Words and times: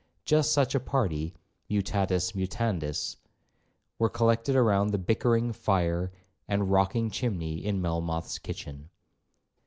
Just 0.25 0.51
such 0.51 0.73
a 0.73 0.79
party 0.79 1.35
(mutatis 1.69 2.33
mutandis) 2.33 3.17
were 3.99 4.09
collected 4.09 4.59
round 4.59 4.89
the 4.89 4.97
bickering 4.97 5.53
fire 5.53 6.11
and 6.47 6.71
rocking 6.71 7.11
chimney 7.11 7.63
in 7.63 7.79
Melmoth's 7.83 8.39
kitchen. 8.39 8.89